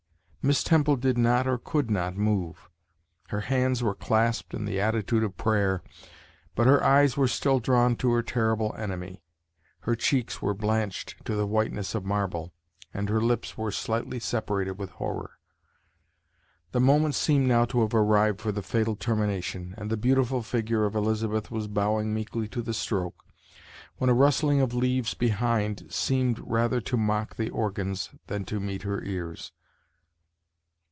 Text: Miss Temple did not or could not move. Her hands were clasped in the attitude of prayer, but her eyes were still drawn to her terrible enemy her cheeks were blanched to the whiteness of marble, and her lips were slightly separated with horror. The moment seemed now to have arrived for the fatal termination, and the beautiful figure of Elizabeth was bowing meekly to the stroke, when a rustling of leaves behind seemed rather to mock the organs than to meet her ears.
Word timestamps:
Miss 0.43 0.63
Temple 0.63 0.95
did 0.95 1.19
not 1.19 1.47
or 1.47 1.59
could 1.59 1.91
not 1.91 2.17
move. 2.17 2.67
Her 3.27 3.41
hands 3.41 3.83
were 3.83 3.93
clasped 3.93 4.55
in 4.55 4.65
the 4.65 4.81
attitude 4.81 5.21
of 5.23 5.37
prayer, 5.37 5.83
but 6.55 6.65
her 6.65 6.83
eyes 6.83 7.15
were 7.15 7.27
still 7.27 7.59
drawn 7.59 7.95
to 7.97 8.11
her 8.13 8.23
terrible 8.23 8.73
enemy 8.75 9.21
her 9.81 9.93
cheeks 9.93 10.41
were 10.41 10.55
blanched 10.55 11.23
to 11.25 11.35
the 11.35 11.45
whiteness 11.45 11.93
of 11.93 12.05
marble, 12.05 12.51
and 12.91 13.07
her 13.07 13.21
lips 13.21 13.55
were 13.55 13.69
slightly 13.69 14.19
separated 14.19 14.79
with 14.79 14.89
horror. 14.93 15.37
The 16.71 16.81
moment 16.81 17.13
seemed 17.13 17.45
now 17.47 17.65
to 17.65 17.81
have 17.81 17.93
arrived 17.93 18.41
for 18.41 18.51
the 18.51 18.63
fatal 18.63 18.95
termination, 18.95 19.75
and 19.77 19.91
the 19.91 19.95
beautiful 19.95 20.41
figure 20.41 20.85
of 20.85 20.95
Elizabeth 20.95 21.51
was 21.51 21.67
bowing 21.67 22.15
meekly 22.15 22.47
to 22.47 22.63
the 22.63 22.73
stroke, 22.73 23.23
when 23.97 24.09
a 24.09 24.15
rustling 24.15 24.59
of 24.59 24.73
leaves 24.73 25.13
behind 25.13 25.85
seemed 25.93 26.39
rather 26.39 26.81
to 26.81 26.97
mock 26.97 27.35
the 27.35 27.51
organs 27.51 28.09
than 28.25 28.43
to 28.45 28.59
meet 28.59 28.81
her 28.81 29.03
ears. 29.03 29.51